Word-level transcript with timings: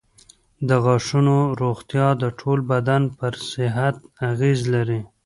د 0.67 0.69
غاښونو 0.83 1.37
روغتیا 1.61 2.07
د 2.21 2.23
ټول 2.39 2.59
بدن 2.71 3.03
پر 3.17 3.33
صحت 3.51 3.95
اغېز 4.29 4.59
لري. 4.73 5.01